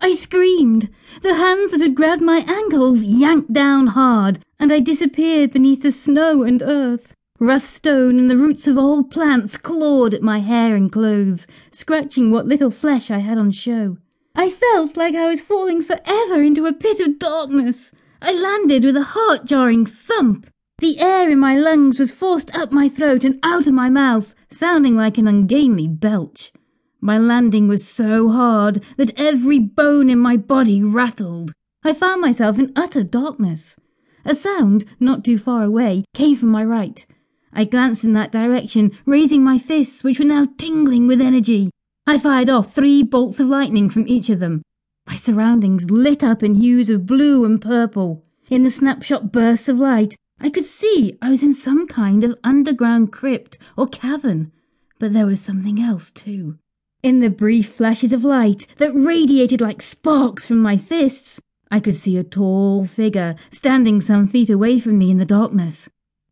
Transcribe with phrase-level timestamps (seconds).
[0.00, 0.88] I screamed.
[1.22, 5.90] The hands that had grabbed my ankles yanked down hard, and I disappeared beneath the
[5.90, 7.14] snow and earth.
[7.40, 12.30] Rough stone and the roots of old plants clawed at my hair and clothes, scratching
[12.30, 13.96] what little flesh I had on show.
[14.34, 17.90] I felt like I was falling forever into a pit of darkness.
[18.22, 20.48] I landed with a heart jarring thump.
[20.78, 24.34] The air in my lungs was forced up my throat and out of my mouth,
[24.50, 26.52] sounding like an ungainly belch.
[27.00, 31.52] My landing was so hard that every bone in my body rattled.
[31.84, 33.76] I found myself in utter darkness.
[34.24, 37.06] A sound, not too far away, came from my right.
[37.52, 41.70] I glanced in that direction, raising my fists, which were now tingling with energy.
[42.06, 44.62] I fired off three bolts of lightning from each of them.
[45.06, 48.24] My surroundings lit up in hues of blue and purple.
[48.50, 52.36] In the snapshot bursts of light, I could see I was in some kind of
[52.42, 54.52] underground crypt or cavern,
[54.98, 56.58] but there was something else too.
[57.02, 61.96] In the brief flashes of light that radiated like sparks from my fists, I could
[61.96, 65.88] see a tall figure standing some feet away from me in the darkness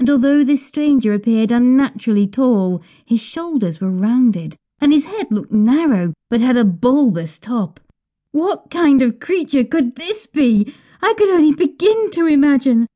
[0.00, 5.52] and although this stranger appeared unnaturally tall, his shoulders were rounded, and his head looked
[5.52, 7.78] narrow, but had a bulbous top.
[8.32, 10.72] What kind of creature could this be?
[11.02, 12.86] I could only begin to imagine.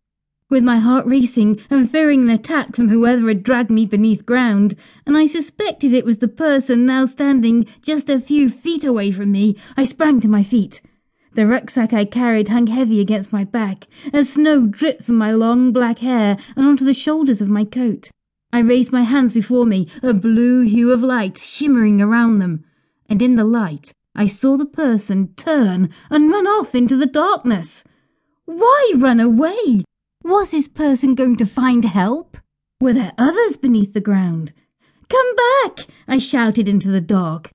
[0.51, 4.75] With my heart racing and fearing an attack from whoever had dragged me beneath ground,
[5.07, 9.33] and I suspected it was the person now standing just a few feet away from
[9.33, 10.83] me, I sprang to my feet.
[11.33, 15.73] The rucksack I carried hung heavy against my back, as snow dripped from my long
[15.73, 18.11] black hair and onto the shoulders of my coat.
[18.53, 22.65] I raised my hands before me, a blue hue of light shimmering around them,
[23.09, 27.83] and in the light I saw the person turn and run off into the darkness.
[28.45, 29.85] Why run away?
[30.25, 32.39] Was this person going to find help?
[32.81, 34.53] Were there others beneath the ground?
[35.09, 35.87] Come back!
[36.09, 37.53] I shouted into the dark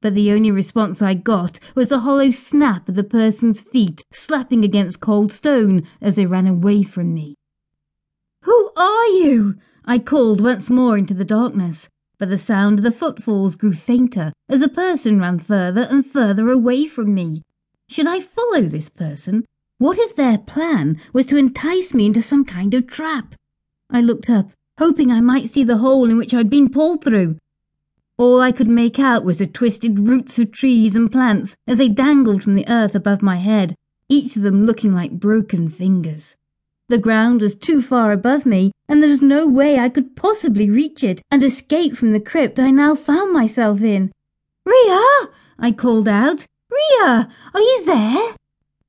[0.00, 4.64] but the only response I got was the hollow snap of the person's feet slapping
[4.64, 7.34] against cold stone as they ran away from me.
[8.44, 9.56] Who are you?
[9.84, 11.88] I called once more into the darkness,
[12.18, 16.50] but the sound of the footfalls grew fainter as the person ran further and further
[16.50, 17.42] away from me.
[17.88, 19.44] Should I follow this person?
[19.80, 23.34] What if their plan was to entice me into some kind of trap?
[23.90, 27.38] I looked up, hoping I might see the hole in which I'd been pulled through,
[28.20, 31.88] all I could make out was the twisted roots of trees and plants as they
[31.88, 33.74] dangled from the earth above my head,
[34.10, 36.36] each of them looking like broken fingers.
[36.90, 40.68] The ground was too far above me, and there was no way I could possibly
[40.68, 44.12] reach it and escape from the crypt I now found myself in.
[44.66, 45.30] Ria!
[45.58, 46.44] I called out.
[46.70, 47.26] Ria!
[47.54, 48.34] Are you there?